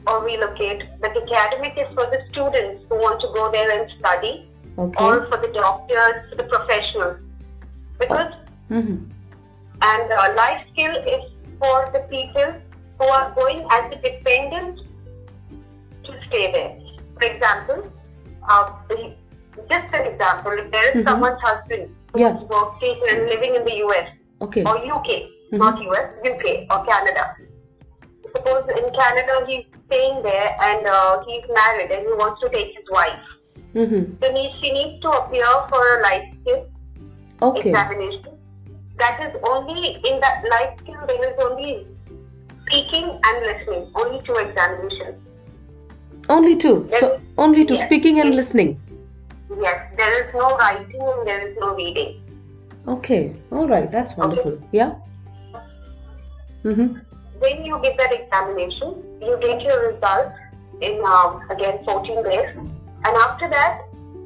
or 0.08 0.24
relocate. 0.24 0.84
But 1.02 1.14
the 1.14 1.24
academic 1.36 1.78
is 1.78 1.88
for 1.94 2.06
the 2.14 2.22
students 2.32 2.86
who 2.90 2.96
want 2.98 3.20
to 3.22 3.28
go 3.34 3.52
there 3.52 3.70
and 3.78 3.92
study, 4.00 4.34
Okay. 4.78 5.04
or 5.06 5.26
for 5.28 5.38
the 5.38 5.52
doctors, 5.60 6.30
for 6.30 6.36
the 6.36 6.48
professionals. 6.56 7.18
Because 8.00 8.34
Mhm. 8.70 9.10
and 9.82 10.12
uh, 10.12 10.34
life 10.36 10.62
skill 10.72 10.96
is 11.16 11.24
for 11.60 11.90
the 11.94 12.02
people 12.16 12.54
who 13.00 13.06
are 13.06 13.32
going 13.36 13.66
as 13.72 13.92
a 13.92 14.02
dependent 14.08 14.80
stay 16.34 16.52
there. 16.52 16.74
For 17.20 17.26
example, 17.32 17.92
uh, 18.50 18.72
just 19.70 19.94
an 19.94 20.06
example, 20.12 20.52
if 20.64 20.72
there 20.72 20.90
is 20.90 20.96
Mhm. 20.98 21.10
someone's 21.10 21.42
husband 21.42 21.96
who 22.14 22.20
Yeah. 22.22 22.34
working 22.56 22.98
and 23.10 23.30
living 23.34 23.56
in 23.60 23.64
the 23.70 23.76
US 23.86 24.10
Okay. 24.42 24.64
or 24.70 24.76
UK, 24.96 25.30
not 25.64 25.82
US, 25.88 26.10
UK 26.32 26.68
or 26.72 26.80
Canada. 26.90 27.26
Suppose 28.36 28.66
in 28.82 28.86
Canada 29.00 29.34
he's 29.48 29.66
staying 29.86 30.22
there 30.24 30.50
and 30.68 30.88
uh, 30.88 31.24
he's 31.28 31.48
married 31.60 31.92
and 31.92 32.08
he 32.08 32.14
wants 32.22 32.42
to 32.42 32.50
take 32.50 32.76
his 32.78 32.90
wife. 32.98 33.26
Mhm. 33.76 34.20
Then 34.22 34.36
he, 34.36 34.46
she 34.60 34.72
needs 34.78 35.02
to 35.04 35.10
appear 35.20 35.52
for 35.70 35.82
a 35.96 35.98
life 36.08 36.26
skill 36.42 36.62
Okay. 37.50 37.70
examination. 37.70 38.40
That 38.98 39.22
is 39.26 39.36
only 39.52 39.96
in 40.10 40.20
that 40.26 40.44
life 40.56 40.74
skill 40.82 41.06
there 41.12 41.24
is 41.30 41.38
only 41.46 41.88
speaking 42.66 43.06
and 43.30 43.46
listening, 43.52 43.86
only 44.02 44.20
two 44.28 44.36
examinations. 44.46 45.20
Only 46.30 46.56
two. 46.56 46.90
So 47.00 47.20
only 47.38 47.66
two, 47.66 47.76
Yes. 47.76 47.86
speaking 47.86 48.20
and 48.20 48.30
Yes. 48.30 48.36
listening. 48.36 48.80
Yes, 49.62 49.80
there 49.98 50.14
is 50.24 50.34
no 50.34 50.58
writing 50.58 51.02
and 51.02 51.28
there 51.28 51.48
is 51.48 51.58
no 51.58 51.76
reading. 51.76 52.20
Okay. 52.88 53.36
All 53.52 53.68
right. 53.68 53.92
That's 53.92 54.18
wonderful. 54.18 54.54
Okay. 54.54 54.68
Yeah. 54.72 54.92
Mm-hmm. 56.64 56.98
When 57.40 57.66
you 57.66 57.80
get 57.82 57.98
that 57.98 58.14
examination, 58.14 58.96
you 59.22 59.38
get 59.42 59.62
your 59.62 59.92
results 59.92 60.36
in 60.82 61.02
um, 61.06 61.42
again 61.50 61.80
14 61.86 62.24
days, 62.24 62.50
and 62.58 63.18
after 63.28 63.50
that, 63.50 63.82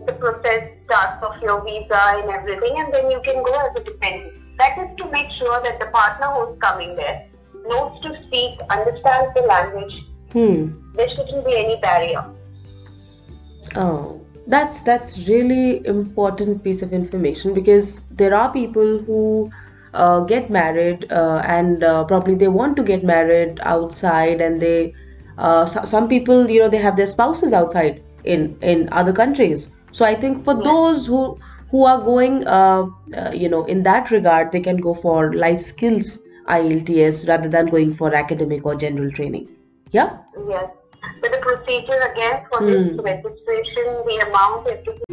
the 0.06 0.14
process 0.14 0.70
starts 0.86 1.24
of 1.24 1.42
your 1.42 1.64
visa 1.64 2.02
and 2.18 2.30
everything, 2.30 2.80
and 2.80 2.94
then 2.94 3.10
you 3.12 3.20
can 3.24 3.44
go 3.44 3.54
as 3.54 3.76
a 3.76 3.84
dependent. 3.84 4.34
That 4.58 4.78
is 4.78 4.96
to 4.98 5.10
make 5.12 5.30
sure 5.40 5.62
that 5.64 5.80
the 5.80 5.88
partner 5.88 6.28
who's 6.28 6.58
coming 6.60 6.96
there 6.96 7.28
knows 7.68 8.00
to 8.04 8.22
speak, 8.24 8.60
understands 8.70 9.34
the 9.36 9.42
language. 9.42 9.94
Hmm. 10.32 10.70
There 10.96 11.08
shouldn't 11.10 11.46
be 11.46 11.56
any 11.58 11.78
barrier. 11.78 12.26
Oh, 13.76 14.22
that's 14.48 14.82
that's 14.82 15.28
really 15.28 15.86
important 15.86 16.64
piece 16.64 16.82
of 16.82 16.94
information 16.94 17.54
because 17.54 18.02
there 18.12 18.34
are 18.34 18.52
people 18.52 19.00
who 19.00 19.50
uh, 19.94 20.22
get 20.22 20.50
married 20.50 21.12
uh, 21.12 21.42
and 21.46 21.84
uh, 21.84 22.04
probably 22.06 22.36
they 22.36 22.48
want 22.48 22.76
to 22.78 22.84
get 22.84 23.04
married 23.04 23.60
outside 23.64 24.42
and 24.42 24.62
they 24.62 24.94
uh, 25.38 25.66
so, 25.66 25.86
some 25.86 26.08
people 26.08 26.50
you 26.50 26.60
know 26.62 26.70
they 26.70 26.78
have 26.78 26.96
their 26.96 27.08
spouses 27.08 27.54
outside 27.54 28.04
in 28.24 28.58
in 28.62 28.90
other 28.92 29.14
countries. 29.14 29.70
So 29.92 30.06
I 30.06 30.16
think 30.16 30.44
for 30.44 30.56
Yeah. 30.56 30.62
those 30.64 31.06
who 31.08 31.38
who 31.72 31.86
are 31.86 32.02
going 32.02 32.48
uh, 32.48 32.86
uh, 33.16 33.32
you 33.34 33.50
know 33.50 33.66
in 33.66 33.84
that 33.84 34.12
regard 34.12 34.52
they 34.52 34.62
can 34.62 34.78
go 34.78 34.94
for 34.94 35.34
life 35.34 35.60
skills 35.62 36.20
IELTS 36.48 37.28
rather 37.28 37.50
than 37.50 37.68
going 37.68 37.94
for 37.94 38.14
academic 38.14 38.66
or 38.66 38.76
general 38.76 39.12
training. 39.12 39.48
Yeah. 39.92 40.18
Yes. 40.50 40.70
But 41.22 41.32
the 41.32 41.38
procedure 41.38 42.00
again 42.12 42.46
for 42.52 42.66
this 42.66 42.96
Hmm. 42.96 43.00
registration, 43.00 43.86
the 44.06 44.26
amount, 44.28 44.68
everything. 44.68 45.04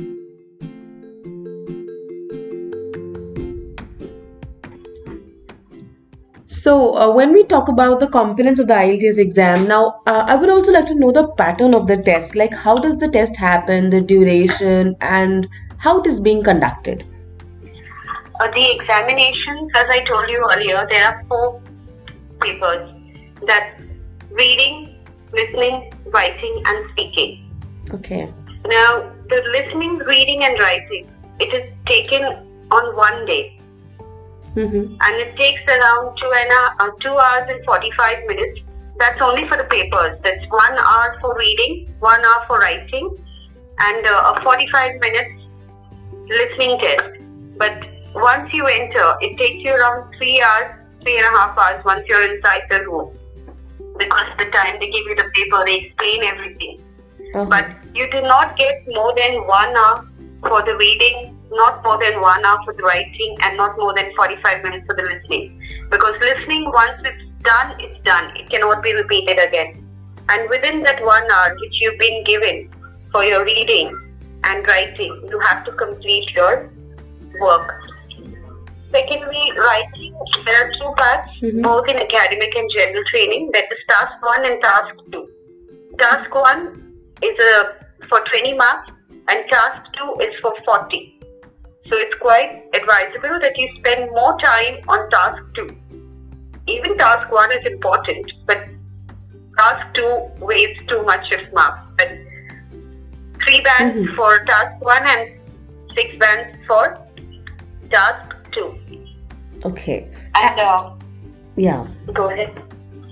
So, 6.47 6.97
uh, 6.97 7.11
when 7.13 7.33
we 7.33 7.45
talk 7.45 7.69
about 7.69 8.01
the 8.01 8.07
components 8.07 8.59
of 8.59 8.69
the 8.69 8.75
IELTS 8.75 9.19
exam, 9.19 9.67
now 9.69 10.01
uh, 10.07 10.25
I 10.27 10.35
would 10.35 10.49
also 10.51 10.73
like 10.73 10.87
to 10.87 10.95
know 10.95 11.13
the 11.13 11.29
pattern 11.33 11.75
of 11.75 11.87
the 11.87 12.03
test. 12.03 12.35
Like, 12.35 12.55
how 12.55 12.79
does 12.79 12.97
the 12.99 13.09
test 13.09 13.37
happen, 13.37 13.91
the 13.91 14.01
duration, 14.01 14.97
and 15.01 15.49
how 15.79 16.01
it 16.01 16.07
is 16.07 16.21
being 16.21 16.43
conducted? 16.43 17.05
Uh, 18.41 18.51
the 18.51 18.71
examinations, 18.71 19.71
as 19.77 19.87
I 19.91 20.01
told 20.05 20.29
you 20.29 20.45
earlier, 20.53 20.87
there 20.91 21.05
are 21.07 21.25
four 21.29 21.61
papers. 22.41 22.91
That's 23.47 23.83
reading, 24.31 24.95
listening, 25.33 25.93
writing, 26.07 26.63
and 26.67 26.91
speaking. 26.93 27.51
Okay. 27.93 28.33
Now, 28.67 29.13
the 29.29 29.43
listening, 29.53 29.99
reading, 29.99 30.45
and 30.45 30.59
writing, 30.59 31.11
it 31.41 31.53
is 31.55 31.71
taken 31.87 32.23
on 32.71 32.97
one 32.97 33.27
day, 33.27 33.59
Mm-hmm. 34.55 34.97
and 35.01 35.17
it 35.17 35.37
takes 35.37 35.61
around 35.69 36.17
two 36.17 36.31
and 36.33 36.51
a, 36.53 36.85
uh, 36.85 36.91
two 37.01 37.11
hours 37.11 37.49
and 37.51 37.65
forty-five 37.65 38.19
minutes. 38.29 38.61
That's 38.99 39.21
only 39.21 39.49
for 39.49 39.57
the 39.57 39.65
papers. 39.65 40.17
That's 40.23 40.45
one 40.49 40.79
hour 40.79 41.19
for 41.21 41.37
reading, 41.37 41.93
one 41.99 42.25
hour 42.25 42.45
for 42.47 42.61
writing, 42.61 43.17
and 43.81 44.07
uh, 44.07 44.35
a 44.37 44.43
forty-five 44.45 45.01
minutes 45.01 45.43
listening 46.29 46.79
test. 46.79 47.19
But 47.59 47.83
once 48.15 48.49
you 48.55 48.65
enter, 48.67 49.17
it 49.21 49.37
takes 49.39 49.65
you 49.65 49.75
around 49.75 50.15
three 50.19 50.41
hours, 50.41 50.79
three 51.03 51.17
and 51.19 51.27
a 51.27 51.31
half 51.31 51.59
hours 51.59 51.85
once 51.85 52.05
you're 52.09 52.35
inside 52.37 52.63
the 52.71 52.87
room. 52.87 53.19
Because 53.99 54.27
the 54.39 54.47
time 54.47 54.79
they 54.81 54.91
give 54.91 55.07
you 55.07 55.15
the 55.15 55.31
paper, 55.35 55.65
they 55.67 55.77
explain 55.87 56.25
everything. 56.25 56.81
Uh-huh. 57.35 57.47
But 57.47 57.67
you 57.95 58.11
do 58.11 58.23
not 58.23 58.57
get 58.57 58.83
more 58.89 59.15
than 59.17 59.47
one 59.47 59.77
hour 59.77 60.09
for 60.41 60.63
the 60.63 60.77
reading, 60.77 61.37
not 61.51 61.83
more 61.85 61.99
than 61.99 62.21
one 62.21 62.45
hour 62.45 62.59
for 62.65 62.75
the 62.75 62.83
writing, 62.83 63.37
and 63.43 63.57
not 63.57 63.77
more 63.79 63.95
than 63.95 64.15
45 64.17 64.63
minutes 64.63 64.87
for 64.87 64.97
the 64.97 65.03
listening. 65.03 65.61
Because 65.91 66.15
listening, 66.21 66.71
once 66.73 67.01
it's 67.05 67.25
done, 67.43 67.81
it's 67.81 68.05
done. 68.05 68.37
It 68.37 68.51
cannot 68.51 68.83
be 68.83 68.95
repeated 68.95 69.39
again. 69.39 69.85
And 70.29 70.49
within 70.49 70.83
that 70.83 71.05
one 71.05 71.31
hour 71.31 71.55
which 71.61 71.75
you've 71.81 71.99
been 71.99 72.25
given 72.25 72.71
for 73.13 73.25
your 73.25 73.45
reading 73.45 73.95
and 74.45 74.67
writing, 74.67 75.27
you 75.29 75.39
have 75.41 75.65
to 75.67 75.73
complete 75.73 76.31
your 76.35 76.71
work. 77.41 77.94
Secondly, 78.95 79.45
writing, 79.59 80.15
there 80.45 80.59
are 80.65 80.71
two 80.81 80.91
parts, 80.97 81.29
Mhm. 81.43 81.63
both 81.63 81.89
in 81.93 81.97
academic 81.97 82.57
and 82.61 82.71
general 82.75 83.05
training, 83.13 83.51
that 83.55 83.73
is 83.77 83.81
task 83.89 84.27
one 84.27 84.45
and 84.51 84.63
task 84.63 84.95
two. 85.15 85.23
Task 85.99 86.35
one 86.35 86.61
is 87.23 87.39
a, 87.47 87.55
for 88.09 88.21
20 88.31 88.53
marks 88.55 88.93
and 89.29 89.49
task 89.51 89.83
two 89.97 90.11
is 90.27 90.35
for 90.43 90.53
40. 90.65 91.01
So 91.89 91.97
it's 91.97 92.15
quite 92.21 92.63
advisable 92.75 93.41
that 93.41 93.59
you 93.59 93.69
spend 93.79 94.11
more 94.13 94.37
time 94.43 94.79
on 94.89 95.11
task 95.11 95.43
two. 95.57 95.69
Even 96.67 96.97
task 96.97 97.31
one 97.31 97.53
is 97.53 97.67
important, 97.67 98.33
but 98.47 98.59
task 99.59 99.95
two 99.95 100.13
weighs 100.39 100.79
too 100.89 101.03
much 101.03 101.33
of 101.35 101.53
marks. 101.53 101.83
But 101.99 102.09
three 103.45 103.61
bands 103.61 103.99
Mhm. 103.99 104.15
for 104.17 104.31
task 104.45 104.81
one 104.93 105.07
and 105.07 105.29
six 105.99 106.17
bands 106.17 106.57
for 106.67 106.99
task 107.91 108.34
two. 108.55 108.75
Okay. 109.65 110.09
And 110.35 110.61
uh, 110.61 110.91
Yeah. 111.57 111.87
go 112.13 112.31
ahead. 112.31 112.63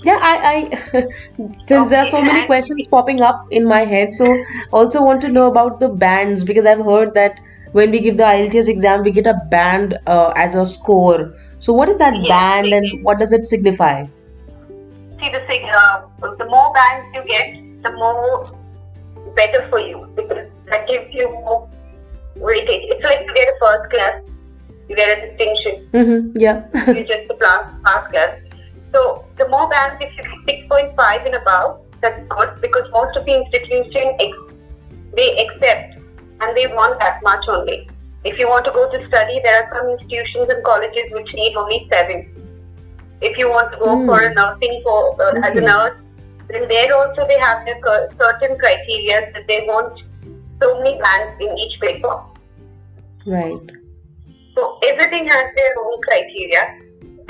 Yeah, 0.05 0.19
I, 0.21 0.71
I 0.93 1.07
since 1.67 1.89
there 1.89 2.03
are 2.03 2.11
so 2.11 2.21
many 2.23 2.45
questions 2.47 2.87
popping 2.89 3.21
up 3.21 3.47
in 3.51 3.65
my 3.65 3.85
head, 3.85 4.13
so 4.13 4.45
also 4.73 5.03
want 5.03 5.21
to 5.23 5.29
know 5.29 5.47
about 5.47 5.79
the 5.81 5.89
bands 5.89 6.45
because 6.45 6.67
I've 6.67 6.85
heard 6.85 7.15
that 7.15 7.41
when 7.73 7.91
we 7.91 8.01
give 8.01 8.17
the 8.17 8.25
IELTS 8.25 8.69
exam, 8.69 9.03
we 9.05 9.13
get 9.13 9.27
a 9.27 9.41
band 9.51 9.99
uh, 10.07 10.33
as 10.37 10.55
a 10.55 10.67
score. 10.67 11.35
So 11.61 11.73
what 11.73 11.89
is 11.89 11.99
that 11.99 12.15
Yes, 12.15 12.29
band 12.29 12.73
and 12.73 13.05
what 13.05 13.19
does 13.21 13.33
it 13.33 13.47
signify? 13.47 14.05
See, 15.21 15.31
the 15.31 15.41
uh, 15.69 16.07
the 16.37 16.47
more 16.47 16.73
bands 16.75 17.07
you 17.15 17.25
get, 17.25 17.55
the 17.85 17.93
more 17.93 18.59
better 19.37 19.67
for 19.71 19.79
you 19.79 20.07
because 20.17 20.49
that 20.67 20.87
gives 20.89 21.15
you 21.15 21.29
more 21.31 21.69
weightage. 22.39 22.91
It's 22.91 23.05
like 23.05 23.21
you 23.27 23.35
get 23.35 23.49
a 23.49 23.57
first 23.61 23.91
class, 23.91 24.23
you 24.89 24.97
get 24.97 25.19
a 25.19 25.29
distinction, 25.29 25.89
Mm-hmm. 25.93 26.37
Yeah. 26.37 26.65
you 26.93 27.05
just 27.05 27.29
pass 27.41 28.11
class. 28.11 28.39
So 28.93 29.25
the 29.39 29.49
more 29.49 29.69
bands, 29.71 29.97
if 30.01 30.11
you 30.17 30.23
get 30.47 30.69
6.5 30.69 31.27
and 31.27 31.35
above, 31.35 31.81
that's 32.01 32.27
good 32.29 32.61
because 32.61 32.83
most 32.93 33.17
of 33.17 33.25
the 33.25 33.35
institutions 33.35 34.17
ex- 34.21 34.55
they 35.15 35.47
accept 35.47 35.97
and 36.41 36.57
they 36.57 36.67
want 36.67 36.99
that 37.01 37.23
much 37.23 37.45
only. 37.49 37.89
If 38.25 38.39
you 38.39 38.49
want 38.49 38.65
to 38.67 38.71
go 38.73 38.91
to 38.91 39.07
study, 39.09 39.41
there 39.43 39.63
are 39.65 39.69
some 39.77 39.89
institutions 39.91 40.49
and 40.49 40.63
colleges 40.65 41.11
which 41.13 41.33
need 41.35 41.57
only 41.57 41.87
seven. 41.91 42.29
If 43.21 43.39
you 43.39 43.49
want 43.49 43.73
to 43.73 43.79
go 43.79 43.97
Hmm. 43.99 44.07
for 44.07 44.19
a 44.21 44.35
nursing 44.35 44.81
for 44.85 45.21
uh, 45.23 45.41
as 45.49 45.57
a 45.57 45.61
nurse, 45.61 45.97
then 46.49 46.69
there 46.69 46.95
also 46.95 47.25
they 47.27 47.39
have 47.39 47.65
their 47.65 47.81
certain 48.19 48.59
criteria 48.59 49.33
that 49.33 49.47
they 49.47 49.65
want 49.67 50.01
so 50.61 50.79
many 50.81 51.01
bands 51.01 51.35
in 51.41 51.57
each 51.59 51.81
paper. 51.81 52.21
Right. 53.27 53.61
So 54.55 54.79
everything 54.85 55.27
has 55.27 55.47
their 55.57 55.75
own 55.79 56.01
criteria. 56.03 56.79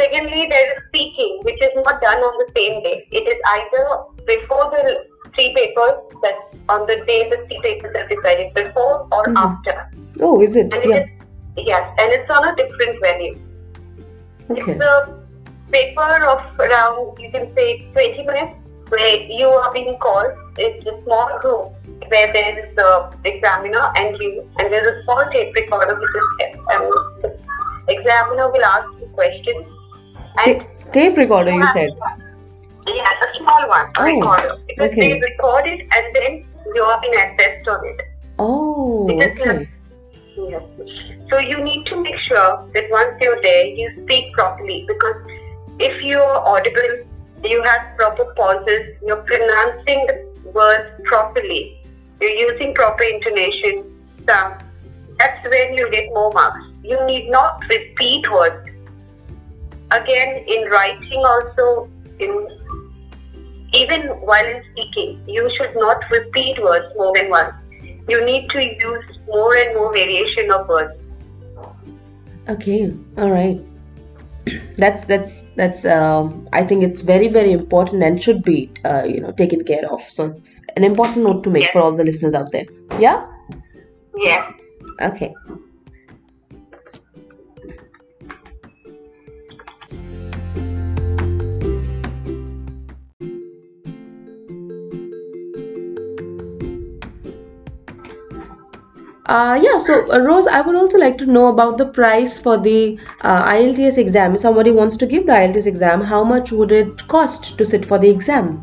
Secondly, 0.01 0.47
there 0.49 0.67
is 0.73 0.83
speaking, 0.89 1.41
which 1.43 1.61
is 1.63 1.71
not 1.75 2.01
done 2.01 2.19
on 2.19 2.39
the 2.39 2.49
same 2.57 2.83
day. 2.83 3.07
It 3.13 3.29
is 3.29 3.39
either 3.57 3.85
before 4.27 4.71
the 4.71 5.05
three 5.35 5.55
papers, 5.55 5.93
that's 6.23 6.57
on 6.69 6.87
the 6.87 6.97
day 7.07 7.29
the 7.31 7.39
three 7.47 7.61
papers 7.63 7.95
are 7.97 8.09
decided, 8.09 8.55
before 8.55 9.07
or 9.13 9.25
Mhm. 9.25 9.37
after. 9.37 9.91
Oh, 10.21 10.43
is 10.43 10.57
it? 10.57 10.73
And 10.75 10.85
it 10.85 10.89
Yeah. 10.89 10.97
is, 10.97 11.09
yes, 11.57 11.91
and 11.99 12.13
it's 12.13 12.31
on 12.31 12.49
a 12.49 12.57
different 12.57 13.01
venue. 13.01 13.39
Okay. 14.51 14.73
It's 14.73 14.83
a 14.83 15.19
paper 15.71 16.25
of 16.25 16.41
around, 16.59 17.19
you 17.19 17.31
can 17.31 17.55
say, 17.55 17.87
20 17.93 18.25
minutes, 18.25 18.55
where 18.93 19.17
you 19.41 19.49
are 19.49 19.73
being 19.73 19.97
called. 19.99 20.33
It's 20.59 20.87
a 20.87 20.95
small 21.05 21.31
room 21.45 21.73
where 22.09 22.33
there 22.33 22.53
is 22.63 22.75
the 22.77 22.91
examiner 23.25 23.85
and 23.97 24.17
you, 24.21 24.49
and 24.59 24.73
there's 24.73 24.89
a 24.95 25.03
small 25.05 25.25
tape 25.33 25.55
recorder 25.55 25.95
which 26.01 26.17
is 26.23 26.29
kept. 26.41 26.57
And 26.75 26.93
the 27.23 27.31
examiner 27.97 28.51
will 28.51 28.65
ask 28.65 28.89
you 29.01 29.07
questions. 29.21 29.67
And 30.45 30.61
Ta- 30.61 30.93
tape 30.93 31.17
recorder, 31.17 31.53
you 31.53 31.67
said. 31.73 31.91
yeah, 32.87 33.13
a 33.27 33.37
small 33.39 33.69
one, 33.69 33.87
a 33.97 34.01
Oh, 34.01 34.05
recorder. 34.05 34.57
Because 34.69 34.91
okay. 34.93 35.13
they 35.15 35.21
record 35.21 35.67
it 35.67 35.81
and 35.99 36.17
then 36.17 36.45
you 36.75 36.83
are 36.83 37.01
being 37.01 37.15
assessed 37.15 37.69
on 37.69 37.87
it. 37.87 38.01
Oh, 38.39 39.09
is 39.21 39.41
okay. 39.41 39.69
Yes. 40.37 40.63
So 41.31 41.39
you 41.39 41.63
need 41.63 41.87
to 41.87 41.97
make 42.03 42.17
sure 42.29 42.69
that 42.75 42.85
once 42.91 43.17
you're 43.21 43.41
there, 43.43 43.65
you 43.65 43.91
speak 44.05 44.33
properly 44.35 44.85
because 44.89 45.17
if 45.79 46.03
you're 46.03 46.37
audible, 46.53 46.93
you 47.51 47.63
have 47.63 47.97
proper 47.97 48.33
pauses, 48.37 48.97
you're 49.05 49.23
pronouncing 49.23 50.07
the 50.07 50.51
words 50.51 50.89
properly, 51.05 51.81
you're 52.21 52.31
using 52.31 52.75
proper 52.75 53.03
intonation, 53.03 53.85
sound, 54.27 54.63
that's 55.19 55.49
when 55.49 55.75
you 55.75 55.91
get 55.91 56.09
more 56.09 56.33
marks. 56.33 56.65
You 56.83 57.05
need 57.07 57.31
not 57.31 57.61
repeat 57.69 58.31
words. 58.31 58.69
Again, 59.91 60.45
in 60.47 60.69
writing 60.71 61.23
also, 61.25 61.89
in 62.19 62.49
even 63.75 64.03
while 64.29 64.45
in 64.45 64.63
speaking, 64.73 65.23
you 65.27 65.51
should 65.57 65.75
not 65.77 66.03
repeat 66.11 66.63
words 66.63 66.87
more 66.97 67.13
than 67.15 67.31
once. 67.31 67.55
You 68.09 68.25
need 68.25 68.51
to 68.51 68.63
use 68.63 69.05
more 69.27 69.55
and 69.55 69.75
more 69.75 69.93
variation 69.93 70.51
of 70.51 70.69
words. 70.69 70.95
Okay, 72.49 72.93
all 73.17 73.31
right. 73.31 73.61
That's 74.77 75.05
that's 75.07 75.45
that's 75.57 75.85
um, 75.85 76.49
I 76.53 76.65
think 76.65 76.83
it's 76.83 77.03
very 77.03 77.29
very 77.29 77.53
important 77.53 78.03
and 78.03 78.21
should 78.21 78.43
be 78.43 78.71
uh, 78.85 79.05
you 79.05 79.21
know 79.21 79.33
taken 79.33 79.65
care 79.65 79.91
of. 79.91 80.03
So 80.03 80.27
it's 80.27 80.61
an 80.77 80.85
important 80.85 81.25
note 81.25 81.45
to 81.45 81.51
make 81.51 81.65
Yes. 81.65 81.73
for 81.73 81.81
all 81.81 81.93
the 81.97 82.05
listeners 82.05 82.35
out 82.35 82.51
there. 82.53 82.67
Yeah. 82.99 83.27
Yeah. 84.17 84.51
Okay. 85.01 85.35
Uh, 99.27 99.61
yeah, 99.63 99.79
so 99.79 100.13
uh, 100.13 100.19
Rose, 100.19 100.49
I 100.49 100.61
would 100.63 100.75
also 100.75 100.99
like 100.99 101.17
to 101.19 101.27
know 101.27 101.47
about 101.47 101.79
the 101.79 101.87
price 101.87 102.41
for 102.41 102.59
the 102.59 102.99
uh, 103.21 103.45
IELTS 103.45 103.97
exam. 103.97 104.35
If 104.35 104.41
somebody 104.41 104.73
wants 104.73 104.97
to 104.97 105.07
give 105.07 105.27
the 105.27 105.33
IELTS 105.33 105.67
exam, 105.67 106.01
how 106.01 106.25
much 106.25 106.51
would 106.51 106.73
it 106.73 107.07
cost 107.07 107.57
to 107.57 107.65
sit 107.65 107.87
for 107.87 107.99
the 107.99 108.11
exam? 108.11 108.61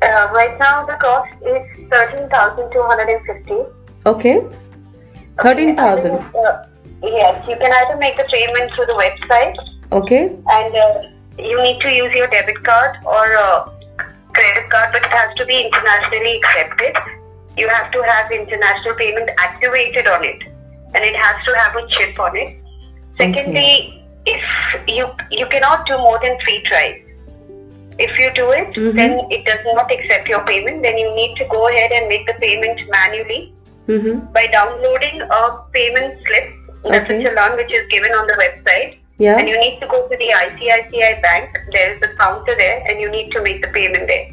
Uh, 0.00 0.28
right 0.32 0.58
now 0.58 0.86
the 0.86 0.94
cost 0.94 1.32
is 1.42 1.88
thirteen 1.90 2.28
thousand 2.30 2.70
two 2.72 2.82
hundred 2.82 3.08
and 3.08 3.26
fifty. 3.26 3.58
Okay, 4.06 4.42
thirteen 5.42 5.76
thousand. 5.76 6.14
Uh, 6.14 6.66
yes, 7.02 7.46
you 7.46 7.56
can 7.56 7.72
either 7.72 7.98
make 7.98 8.16
the 8.16 8.24
payment 8.24 8.72
through 8.74 8.86
the 8.86 8.94
website, 8.94 9.54
Okay, 9.92 10.34
and 10.48 10.74
uh, 10.74 11.02
you 11.38 11.62
need 11.62 11.80
to 11.82 11.90
use 11.90 12.14
your 12.14 12.26
debit 12.28 12.62
card 12.64 12.96
or 13.04 13.36
uh, 13.36 13.68
credit 14.32 14.70
card, 14.70 14.92
but 14.92 15.04
it 15.04 15.10
has 15.10 15.34
to 15.36 15.44
be 15.44 15.60
internationally 15.60 16.36
accepted. 16.38 16.96
You 17.56 17.68
have 17.68 17.90
to 17.92 18.02
have 18.02 18.30
international 18.30 18.94
payment 18.94 19.30
activated 19.38 20.06
on 20.06 20.24
it, 20.24 20.42
and 20.94 21.04
it 21.04 21.16
has 21.16 21.44
to 21.46 21.54
have 21.56 21.76
a 21.76 21.86
chip 21.88 22.18
on 22.18 22.36
it. 22.36 22.56
Secondly, 23.18 24.02
if 24.26 24.44
you 24.88 25.08
you 25.30 25.46
cannot 25.46 25.86
do 25.86 25.96
more 25.98 26.18
than 26.22 26.38
three 26.44 26.60
tries. 26.62 27.00
If 28.04 28.18
you 28.18 28.30
do 28.36 28.50
it, 28.50 28.70
Mhm. 28.74 28.94
then 29.00 29.12
it 29.30 29.44
does 29.44 29.64
not 29.72 29.90
accept 29.96 30.28
your 30.28 30.40
payment. 30.50 30.82
Then 30.82 30.98
you 30.98 31.10
need 31.14 31.36
to 31.40 31.44
go 31.52 31.68
ahead 31.68 31.92
and 31.92 32.08
make 32.08 32.26
the 32.30 32.34
payment 32.44 32.80
manually 32.94 33.52
mm-hmm. 33.88 34.18
by 34.38 34.46
downloading 34.54 35.22
a 35.38 35.42
payment 35.76 36.18
slip. 36.26 36.48
That's 36.84 37.10
Okay. 37.10 37.20
a 37.20 37.28
challan 37.28 37.56
which 37.60 37.72
is 37.80 37.86
given 37.96 38.12
on 38.20 38.26
the 38.26 38.38
website. 38.44 38.96
yeah, 39.18 39.36
And 39.38 39.48
you 39.48 39.56
need 39.60 39.76
to 39.80 39.86
go 39.86 39.98
to 40.08 40.16
the 40.22 40.30
ICICI 40.38 41.12
bank. 41.22 41.58
There 41.72 41.92
is 41.94 42.02
a 42.02 42.08
counter 42.22 42.54
there, 42.62 42.82
and 42.88 43.00
you 43.00 43.08
need 43.10 43.30
to 43.36 43.42
make 43.42 43.62
the 43.66 43.68
payment 43.76 44.08
there. 44.08 44.26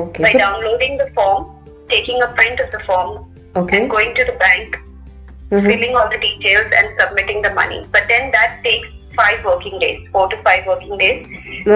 okay, 0.00 0.22
By 0.22 0.30
so 0.32 0.38
downloading 0.38 0.96
the 0.98 1.08
form, 1.16 1.46
taking 1.88 2.20
a 2.22 2.28
print 2.28 2.60
of 2.60 2.70
the 2.70 2.80
form, 2.86 3.24
okay, 3.56 3.78
and 3.78 3.90
going 3.90 4.14
to 4.14 4.24
the 4.24 4.32
bank, 4.44 4.76
Mhm. 5.50 5.64
filling 5.68 5.96
all 5.96 6.08
the 6.10 6.18
details, 6.18 6.66
and 6.78 6.88
submitting 7.00 7.42
the 7.42 7.50
money. 7.54 7.80
But 7.92 8.04
then 8.08 8.30
that 8.32 8.58
takes 8.64 8.88
five 9.16 9.44
working 9.44 9.78
days, 9.78 10.00
four 10.12 10.28
to 10.28 10.36
five 10.42 10.66
working 10.66 10.96
days, 10.98 11.26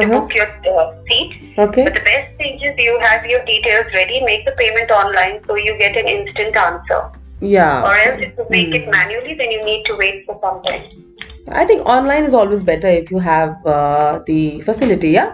to 0.00 0.06
Uh-huh. 0.06 0.20
book 0.20 0.34
your 0.34 0.48
uh, 0.74 0.86
seat. 1.08 1.30
okay, 1.58 1.84
But 1.84 1.94
the 1.94 2.04
best 2.10 2.28
thing 2.38 2.58
is 2.62 2.74
you 2.78 2.98
have 3.00 3.24
your 3.26 3.44
details 3.44 3.86
ready, 3.94 4.20
make 4.30 4.44
the 4.44 4.52
payment 4.62 4.90
online, 4.90 5.40
so 5.46 5.56
you 5.56 5.76
get 5.78 5.96
an 5.96 6.08
instant 6.16 6.56
answer. 6.56 7.02
yeah. 7.40 7.82
Or 7.88 7.94
else, 7.96 8.20
if 8.26 8.32
you 8.38 8.46
make 8.50 8.68
Hmm. 8.68 8.74
it 8.80 8.88
manually, 8.90 9.34
then 9.34 9.50
you 9.50 9.64
need 9.64 9.84
to 9.86 9.96
wait 9.96 10.24
for 10.26 10.38
some 10.42 10.62
time. 10.64 10.84
I 11.50 11.64
think 11.64 11.86
online 11.86 12.24
is 12.24 12.34
always 12.34 12.62
better 12.62 12.88
if 12.88 13.10
you 13.10 13.18
have 13.18 13.54
uh, 13.66 14.20
the 14.26 14.60
facility, 14.62 15.10
yeah. 15.10 15.32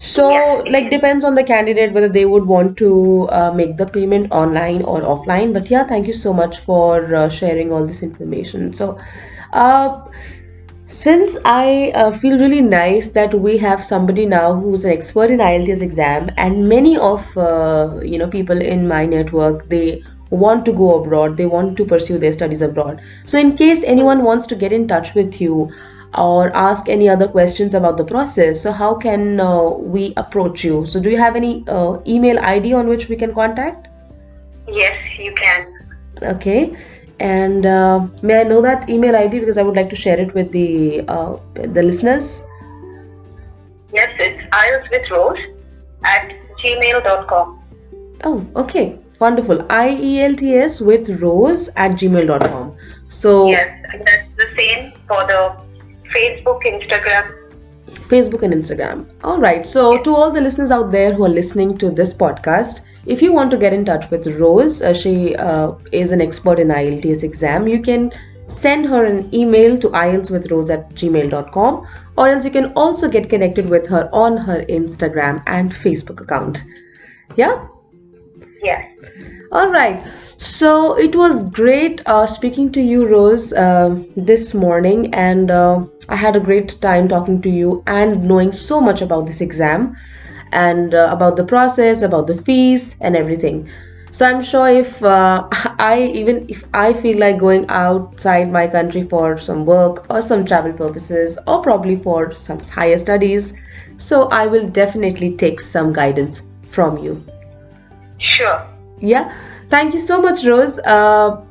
So, 0.00 0.30
Yes. 0.30 0.68
like, 0.70 0.90
depends 0.90 1.24
on 1.24 1.34
the 1.34 1.42
candidate 1.42 1.92
whether 1.92 2.08
they 2.08 2.24
would 2.24 2.46
want 2.46 2.76
to 2.78 3.28
uh, 3.30 3.52
make 3.52 3.76
the 3.76 3.86
payment 3.86 4.30
online 4.32 4.82
or 4.82 5.00
offline. 5.02 5.52
But 5.52 5.70
yeah, 5.70 5.84
thank 5.86 6.06
you 6.06 6.12
so 6.12 6.32
much 6.32 6.58
for 6.60 7.14
uh, 7.14 7.28
sharing 7.28 7.72
all 7.72 7.84
this 7.86 8.02
information. 8.02 8.72
So, 8.72 8.98
uh, 9.52 10.00
since 10.86 11.36
I 11.44 11.92
uh, 11.94 12.10
feel 12.12 12.38
really 12.38 12.60
nice 12.62 13.10
that 13.10 13.34
we 13.34 13.58
have 13.58 13.84
somebody 13.84 14.24
now 14.26 14.54
who's 14.54 14.84
an 14.84 14.92
expert 14.92 15.30
in 15.30 15.40
IELTS 15.40 15.82
exam, 15.82 16.30
and 16.36 16.68
many 16.68 16.96
of 16.98 17.36
uh, 17.36 18.00
you 18.02 18.18
know 18.18 18.28
people 18.28 18.60
in 18.60 18.86
my 18.88 19.04
network 19.06 19.68
they 19.68 20.02
want 20.30 20.64
to 20.66 20.72
go 20.72 21.02
abroad, 21.02 21.36
they 21.36 21.46
want 21.46 21.76
to 21.78 21.84
pursue 21.84 22.18
their 22.18 22.32
studies 22.32 22.62
abroad. 22.62 23.00
So, 23.26 23.38
in 23.38 23.56
case 23.56 23.82
anyone 23.84 24.22
wants 24.24 24.46
to 24.48 24.54
get 24.56 24.72
in 24.72 24.86
touch 24.88 25.14
with 25.14 25.40
you 25.40 25.70
or 26.14 26.54
ask 26.56 26.88
any 26.88 27.08
other 27.08 27.28
questions 27.28 27.74
about 27.74 27.96
the 27.96 28.04
process, 28.04 28.62
so 28.62 28.72
how 28.72 28.94
can 28.94 29.40
uh, 29.40 29.70
we 29.70 30.12
approach 30.16 30.64
you? 30.64 30.86
So, 30.86 31.00
do 31.00 31.10
you 31.10 31.18
have 31.18 31.36
any 31.36 31.64
uh, 31.68 31.98
email 32.06 32.38
ID 32.38 32.72
on 32.72 32.88
which 32.88 33.08
we 33.08 33.16
can 33.16 33.34
contact? 33.34 33.88
Yes, 34.66 34.96
you 35.18 35.34
can. 35.34 35.66
Okay. 36.22 36.76
And 37.20 37.66
uh, 37.66 38.06
may 38.22 38.40
I 38.40 38.44
know 38.44 38.62
that 38.62 38.88
email 38.88 39.16
ID 39.16 39.40
because 39.40 39.58
I 39.58 39.62
would 39.62 39.76
like 39.76 39.90
to 39.90 39.96
share 39.96 40.18
it 40.18 40.32
with 40.34 40.52
the 40.52 41.02
uh, 41.08 41.36
the 41.54 41.82
listeners. 41.82 42.42
Yes, 43.92 44.14
it's 44.18 44.42
IELTS 44.54 44.90
with 44.90 45.10
Rose 45.10 45.38
at 46.04 46.32
gmail.com. 46.62 47.60
Oh, 48.24 48.46
okay. 48.56 48.98
Wonderful. 49.18 49.58
IELTS 49.64 50.80
with 50.80 51.08
rose 51.20 51.68
at 51.74 51.92
gmail.com. 51.92 52.76
So, 53.08 53.48
Yes, 53.48 53.84
that's 54.04 54.28
the 54.36 54.46
same 54.56 54.92
for 55.08 55.26
the 55.26 55.56
Facebook, 56.14 56.62
Instagram. 56.64 57.34
Facebook 58.08 58.42
and 58.42 58.54
Instagram. 58.54 59.06
All 59.24 59.38
right. 59.38 59.66
So, 59.66 60.02
to 60.02 60.14
all 60.14 60.30
the 60.30 60.40
listeners 60.40 60.70
out 60.70 60.90
there 60.90 61.12
who 61.12 61.24
are 61.24 61.28
listening 61.28 61.76
to 61.78 61.90
this 61.90 62.14
podcast, 62.14 62.80
if 63.06 63.22
you 63.22 63.32
want 63.32 63.50
to 63.50 63.56
get 63.56 63.72
in 63.72 63.84
touch 63.84 64.10
with 64.10 64.26
Rose, 64.26 64.82
uh, 64.82 64.92
she 64.92 65.34
uh, 65.36 65.72
is 65.92 66.10
an 66.10 66.20
expert 66.20 66.58
in 66.58 66.68
IELTS 66.68 67.22
exam, 67.22 67.66
you 67.66 67.80
can 67.80 68.12
send 68.46 68.86
her 68.86 69.04
an 69.04 69.32
email 69.34 69.78
to 69.78 69.88
ieltswithrose 69.90 70.70
at 70.70 70.90
gmail.com 70.94 71.86
or 72.16 72.28
else 72.28 72.44
you 72.44 72.50
can 72.50 72.72
also 72.74 73.08
get 73.08 73.28
connected 73.30 73.68
with 73.68 73.86
her 73.86 74.08
on 74.12 74.36
her 74.36 74.64
Instagram 74.68 75.42
and 75.46 75.72
Facebook 75.72 76.20
account. 76.20 76.64
Yeah? 77.36 77.66
Yes. 78.62 78.86
All 79.52 79.70
right. 79.70 80.04
So 80.38 80.94
it 80.94 81.14
was 81.16 81.44
great 81.50 82.00
uh, 82.06 82.26
speaking 82.26 82.70
to 82.72 82.80
you, 82.80 83.06
Rose, 83.06 83.52
uh, 83.52 83.96
this 84.16 84.54
morning, 84.54 85.12
and 85.14 85.50
uh, 85.50 85.84
I 86.08 86.16
had 86.16 86.36
a 86.36 86.40
great 86.40 86.80
time 86.80 87.08
talking 87.08 87.42
to 87.42 87.50
you 87.50 87.82
and 87.86 88.24
knowing 88.24 88.52
so 88.52 88.80
much 88.80 89.02
about 89.02 89.26
this 89.26 89.40
exam 89.40 89.96
and 90.52 90.94
uh, 90.94 91.08
about 91.10 91.36
the 91.36 91.44
process, 91.44 92.02
about 92.02 92.26
the 92.28 92.36
fees, 92.36 92.94
and 93.00 93.16
everything. 93.16 93.68
So 94.12 94.26
I'm 94.26 94.42
sure 94.42 94.68
if 94.68 95.02
uh, 95.02 95.48
I 95.78 96.10
even 96.14 96.46
if 96.48 96.64
I 96.72 96.92
feel 96.92 97.18
like 97.18 97.38
going 97.38 97.66
outside 97.68 98.50
my 98.52 98.66
country 98.68 99.02
for 99.02 99.38
some 99.38 99.66
work 99.66 100.06
or 100.10 100.22
some 100.22 100.44
travel 100.46 100.72
purposes 100.72 101.38
or 101.48 101.62
probably 101.62 101.96
for 101.96 102.32
some 102.34 102.60
higher 102.60 102.98
studies, 102.98 103.54
so 103.96 104.28
I 104.28 104.46
will 104.46 104.68
definitely 104.68 105.36
take 105.36 105.60
some 105.60 105.92
guidance 105.92 106.42
from 106.70 106.98
you. 106.98 107.22
Sure. 108.18 108.66
Yeah. 109.00 109.32
Thank 109.70 109.94
you 109.94 110.00
so 110.00 110.20
much, 110.20 110.44
Rose. 110.44 110.78
Uh, 110.78 111.42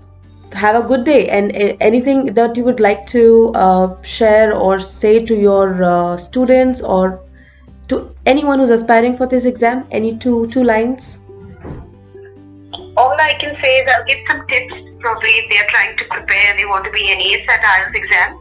have 0.53 0.75
a 0.75 0.87
good 0.87 1.03
day. 1.03 1.29
And 1.29 1.55
uh, 1.55 1.75
anything 1.79 2.33
that 2.33 2.55
you 2.57 2.63
would 2.63 2.79
like 2.79 3.05
to 3.07 3.51
uh, 3.53 4.01
share 4.01 4.55
or 4.55 4.79
say 4.79 5.25
to 5.25 5.35
your 5.35 5.83
uh, 5.83 6.17
students 6.17 6.81
or 6.81 7.21
to 7.89 8.09
anyone 8.25 8.59
who's 8.59 8.69
aspiring 8.69 9.17
for 9.17 9.27
this 9.27 9.45
exam? 9.45 9.85
Any 9.91 10.17
two 10.17 10.47
two 10.47 10.63
lines? 10.63 11.19
All 12.97 13.15
I 13.19 13.35
can 13.39 13.55
say 13.61 13.77
is 13.79 13.89
I'll 13.93 14.05
give 14.05 14.17
some 14.27 14.47
tips 14.47 14.73
probably 14.99 15.29
if 15.29 15.49
they're 15.49 15.67
trying 15.67 15.95
to 15.97 16.05
prepare 16.05 16.49
and 16.49 16.59
they 16.59 16.65
want 16.65 16.85
to 16.85 16.91
be 16.91 17.11
an 17.11 17.21
ACE 17.21 17.47
at 17.47 17.61
IELTS 17.61 17.95
exam. 17.95 18.39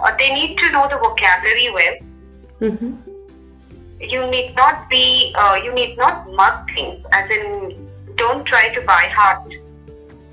Uh, 0.00 0.16
they 0.16 0.32
need 0.32 0.56
to 0.58 0.70
know 0.70 0.88
the 0.88 0.96
vocabulary 0.96 1.70
well. 1.74 1.96
Mm-hmm. 2.60 2.94
You 4.00 4.26
need 4.30 4.54
not 4.54 4.88
be, 4.88 5.34
uh, 5.36 5.60
you 5.62 5.74
need 5.74 5.98
not 5.98 6.30
mug 6.32 6.70
things, 6.72 7.04
as 7.12 7.30
in 7.30 7.87
don't 8.18 8.44
try 8.44 8.68
to 8.74 8.80
by 8.82 9.10
heart. 9.16 9.52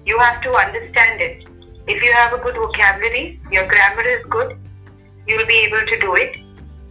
You 0.05 0.19
have 0.19 0.41
to 0.43 0.53
understand 0.53 1.21
it. 1.21 1.47
If 1.87 2.03
you 2.03 2.11
have 2.13 2.33
a 2.33 2.37
good 2.37 2.55
vocabulary, 2.55 3.39
your 3.51 3.67
grammar 3.67 4.01
is 4.01 4.25
good, 4.27 4.57
you'll 5.27 5.45
be 5.45 5.59
able 5.65 5.85
to 5.85 5.99
do 5.99 6.15
it. 6.15 6.35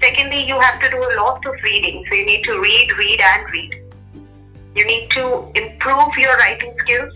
Secondly, 0.00 0.46
you 0.46 0.58
have 0.58 0.80
to 0.80 0.90
do 0.90 0.98
a 0.98 1.12
lot 1.16 1.44
of 1.46 1.54
reading. 1.62 2.04
So 2.08 2.14
you 2.14 2.26
need 2.26 2.44
to 2.44 2.60
read, 2.60 2.92
read, 2.98 3.20
and 3.20 3.50
read. 3.50 3.80
You 4.74 4.86
need 4.86 5.10
to 5.10 5.50
improve 5.54 6.16
your 6.16 6.36
writing 6.36 6.74
skills. 6.80 7.12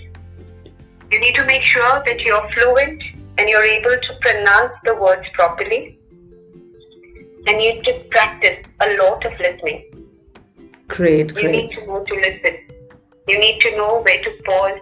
You 1.11 1.21
need 1.21 1.35
to 1.35 1.45
make 1.45 1.63
sure 1.63 2.03
that 2.05 2.21
you're 2.21 2.49
fluent 2.53 3.03
and 3.39 3.49
you're 3.49 3.65
able 3.65 3.97
to 3.97 4.19
pronounce 4.21 4.73
the 4.85 4.95
words 4.95 5.27
properly. 5.35 5.99
And 7.47 7.63
you 7.63 7.75
need 7.75 7.85
to 7.85 8.05
practice 8.11 8.65
a 8.81 8.95
lot 8.97 9.25
of 9.25 9.33
listening. 9.39 10.07
Great, 10.89 11.37
You 11.37 11.51
need 11.51 11.71
to 11.71 11.87
know 11.87 12.05
to 12.05 12.15
listen. 12.15 12.68
You 13.29 13.39
need 13.39 13.61
to 13.61 13.77
know 13.77 14.01
where 14.03 14.23
to 14.23 14.31
pause, 14.45 14.79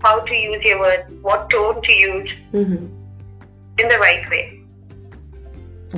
how 0.00 0.20
to 0.20 0.34
use 0.34 0.62
your 0.64 0.80
words, 0.80 1.04
what 1.22 1.48
tone 1.50 1.82
to 1.82 1.92
use 1.92 2.30
Mm-hmm. 2.52 2.86
in 3.78 3.88
the 3.88 3.98
right 3.98 4.28
way. 4.30 4.64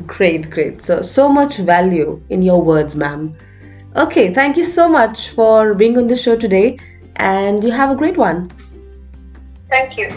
Great, 0.07 0.51
great. 0.51 0.83
So 0.83 1.03
so 1.03 1.29
much 1.29 1.57
value 1.59 2.23
in 2.31 2.43
your 2.43 2.63
words, 2.63 2.95
ma'am. 2.97 3.35
Okay, 3.97 4.33
thank 4.33 4.57
you 4.57 4.65
so 4.65 4.89
much 4.89 5.31
for 5.31 5.75
being 5.75 5.99
on 5.99 6.07
the 6.07 6.17
show 6.17 6.37
today, 6.37 6.79
and 7.17 7.65
you 7.65 7.71
have 7.73 7.91
a 7.91 7.97
great 7.97 8.17
one. 8.17 8.51
Thank 9.69 9.97
you. 9.99 10.11